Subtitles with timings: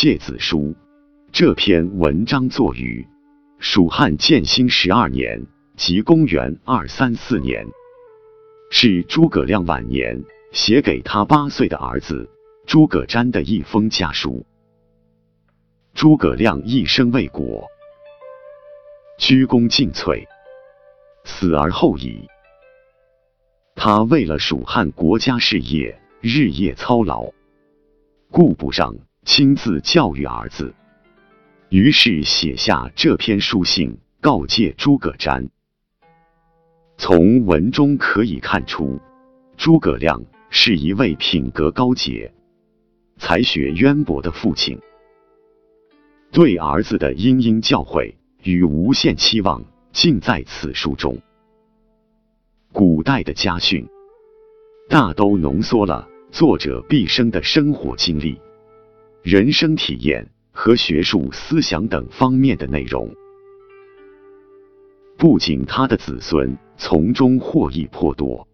[0.00, 0.60] 诫子书》
[1.30, 3.06] 这篇文章作于
[3.58, 7.66] 蜀汉建兴十二年，即公元二三四年，
[8.70, 12.30] 是诸葛亮晚年写给他八岁的儿子
[12.66, 14.46] 诸葛瞻的一封家书。
[15.92, 17.66] 诸葛亮一生为国，
[19.18, 20.24] 鞠躬尽瘁，
[21.24, 22.26] 死而后已。
[23.74, 27.34] 他为了蜀汉国家事业，日夜操劳，
[28.30, 28.94] 顾不上
[29.24, 30.74] 亲自教育儿子，
[31.68, 35.48] 于是写下这篇书信告诫诸葛瞻。
[36.96, 38.98] 从文中可以看出，
[39.58, 42.32] 诸葛亮是一位品格高洁、
[43.18, 44.80] 才学渊博的父亲。
[46.32, 51.18] 对儿子的殷殷教诲与无限期望，尽在此书中。
[52.72, 53.86] 古代的家训，
[54.88, 58.40] 大都浓缩了作者毕生的生活经历、
[59.22, 63.14] 人生体验和学术思想等方面的内容。
[65.18, 68.48] 不仅他的子孙从中获益颇多，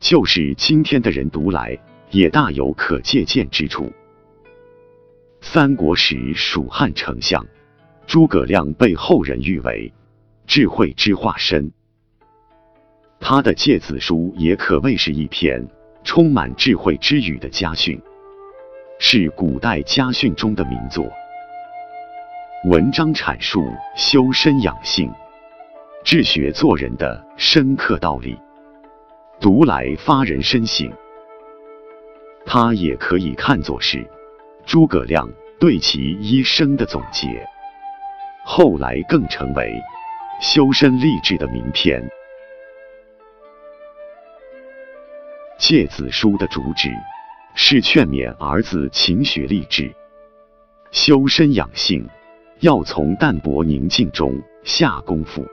[0.00, 1.78] 就是今天的人读来，
[2.10, 3.92] 也大有可借鉴之处。
[5.40, 7.46] 三国时，蜀汉丞相
[8.04, 9.92] 诸葛亮被后人誉为
[10.48, 11.70] 智慧之化身。
[13.20, 15.64] 他的诫子书也可谓是一篇
[16.02, 18.00] 充满智慧之语的家训，
[19.00, 21.08] 是古代家训中的名作。
[22.64, 25.08] 文章阐述修身养性、
[26.04, 28.36] 治学做人的深刻道理，
[29.40, 30.92] 读来发人深省。
[32.44, 34.04] 他也可以看作是。
[34.66, 35.26] 诸葛亮
[35.58, 37.26] 对其一生的总结，
[38.44, 39.72] 后来更成为
[40.42, 42.06] 修身励志的名篇。
[45.56, 46.90] 诫子书的主旨
[47.60, 49.92] 是劝勉儿子勤学励志、
[50.92, 52.08] 修身养性，
[52.60, 55.44] 要从淡泊宁静中下功夫，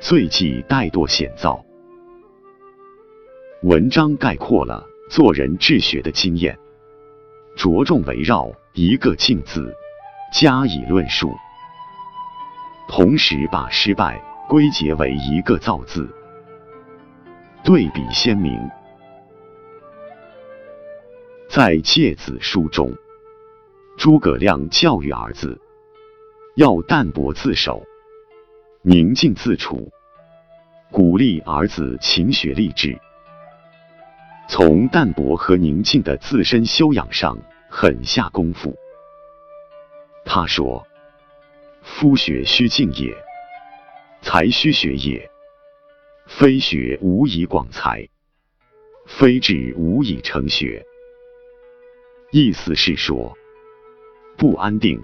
[0.00, 1.62] 最忌怠惰险躁。
[3.62, 6.58] 文章概括了做人治学的经验。
[7.56, 9.70] 着重围绕一个“静”字
[10.32, 11.30] 加以论述，
[12.88, 14.18] 同时把失败
[14.48, 16.08] 归结为一个“造”字，
[17.62, 18.58] 对比鲜明。
[21.54, 22.90] 在诫子书中，
[23.98, 25.60] 诸葛亮教育儿子
[26.56, 27.84] 要淡泊自守、
[28.80, 29.92] 宁静自处，
[30.90, 32.98] 鼓励儿子勤学励志。
[34.48, 37.36] 从淡泊和宁静的自身修养上
[37.68, 38.74] 狠下功夫。
[40.24, 40.86] 他说
[41.84, 43.14] ：“夫学须静也，
[44.22, 45.30] 才须学也。
[46.26, 48.08] 非学无以广才，
[49.04, 50.82] 非志无以成学。”
[52.34, 53.36] 意思是说，
[54.38, 54.98] 不安定、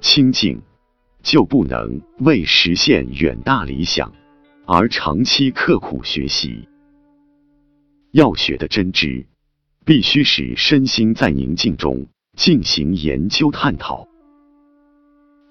[0.00, 0.58] 清静，
[1.22, 4.10] 就不能为实现远大理想
[4.64, 6.66] 而长期刻苦学习。
[8.12, 9.26] 要学的真知，
[9.84, 12.06] 必须使身心在宁静中
[12.38, 14.08] 进行研究探讨。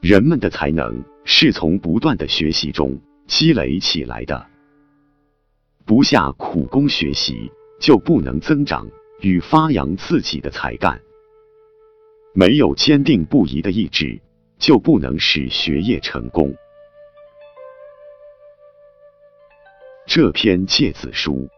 [0.02, 4.48] 人们的才能是从不断的学习中积累起来的，
[5.86, 8.88] 不下苦功学习，就不能增长
[9.22, 11.00] 与发扬自己的才干。
[12.34, 14.22] 没有坚定不移的意志，
[14.58, 16.54] 就不能使学业成功。
[20.06, 21.50] 这篇诫子书。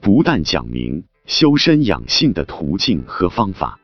[0.00, 3.78] 不但讲明修身养性的途径和方法，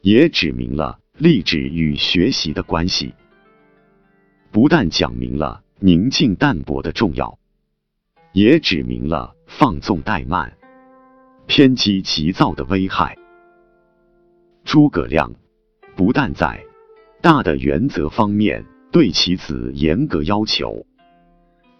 [0.00, 3.14] 也指明了励志与学习的关系；
[4.50, 7.38] 不但讲明了宁静淡泊的重要，
[8.32, 10.58] 也指明了放纵怠慢、
[11.46, 13.16] 偏激急躁的危害。
[14.72, 15.34] 诸葛亮
[15.96, 16.64] 不但在
[17.20, 20.86] 大的原则方面对其子严格要求，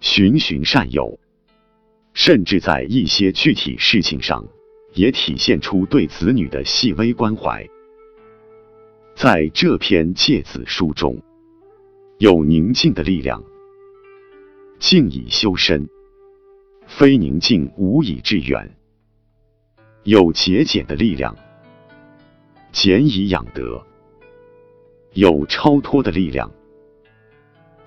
[0.00, 1.20] 循循善诱。
[2.14, 4.44] 甚至在一些具体事情上，
[4.92, 7.64] 也体现出对子女的细微关怀。
[9.14, 11.22] 在这篇诫子书中，
[12.18, 13.40] 有宁静的力量，
[14.80, 15.88] 静以修身，
[16.88, 18.66] 非宁静无以致远；
[20.02, 21.36] 有节俭的力量，
[22.72, 23.82] 俭以养德；
[25.12, 26.50] 有超脱的力量，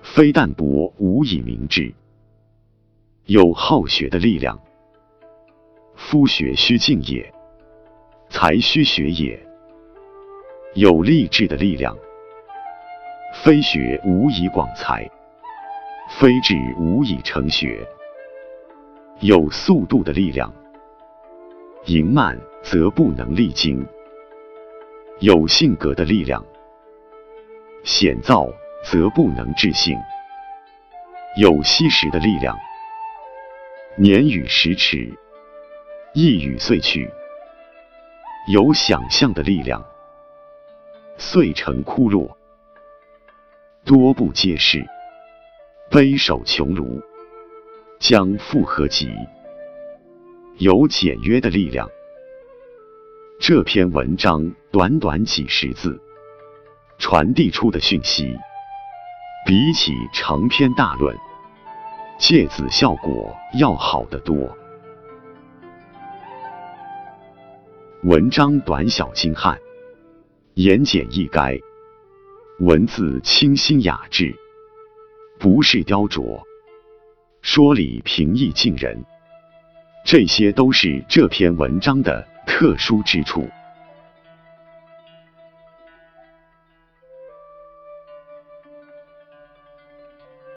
[0.02, 1.92] 非淡泊无以明志。
[3.24, 4.60] 有好学的力量，
[5.94, 7.32] 夫学须静也，
[8.28, 9.38] 才须学也；
[10.74, 11.96] 有励志的力量，
[13.42, 15.10] 非学无以广才，
[16.18, 17.82] 非志无以成学；
[19.20, 20.52] 有速度的力量，
[21.86, 23.82] 盈慢则不能励精；
[25.24, 26.44] 有性格的力量。
[27.82, 28.46] 险躁
[28.84, 29.96] 则不能置信，
[31.40, 32.54] 有吸食的力量。
[33.96, 35.10] 年与时迟，
[36.12, 37.10] 一语遂去。
[38.52, 39.82] 有想象的力量，
[41.16, 42.36] 遂成枯落。
[43.82, 44.84] 多不皆是，
[45.90, 47.02] 悲守穷庐，
[47.98, 49.08] 将复何及？
[50.58, 51.88] 有简约的力量。
[53.40, 56.00] 这篇文章短短几十字，
[56.98, 58.34] 传递出的讯息，
[59.44, 61.14] 比起长篇大论，
[62.16, 64.56] 借子效果要好得多。
[68.04, 69.58] 文章短小精悍，
[70.54, 71.60] 言简意赅，
[72.60, 74.34] 文字清新雅致，
[75.38, 76.40] 不是雕琢，
[77.42, 79.04] 说理平易近人，
[80.06, 82.26] 这些都是这篇文章的。
[82.56, 83.50] 特殊之处。